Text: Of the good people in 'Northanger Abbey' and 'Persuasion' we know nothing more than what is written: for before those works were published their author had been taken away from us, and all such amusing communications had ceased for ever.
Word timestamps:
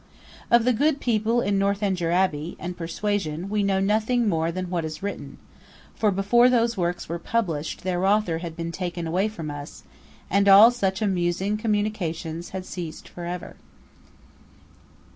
Of 0.49 0.65
the 0.65 0.73
good 0.73 0.99
people 0.99 1.41
in 1.41 1.59
'Northanger 1.59 2.09
Abbey' 2.09 2.55
and 2.57 2.75
'Persuasion' 2.75 3.49
we 3.49 3.61
know 3.61 3.79
nothing 3.79 4.27
more 4.27 4.51
than 4.51 4.71
what 4.71 4.83
is 4.83 5.03
written: 5.03 5.37
for 5.93 6.09
before 6.09 6.49
those 6.49 6.75
works 6.75 7.07
were 7.07 7.19
published 7.19 7.83
their 7.83 8.03
author 8.03 8.39
had 8.39 8.55
been 8.55 8.71
taken 8.71 9.05
away 9.05 9.27
from 9.27 9.51
us, 9.51 9.83
and 10.27 10.49
all 10.49 10.71
such 10.71 11.03
amusing 11.03 11.55
communications 11.55 12.49
had 12.49 12.65
ceased 12.65 13.07
for 13.07 13.25
ever. 13.25 13.57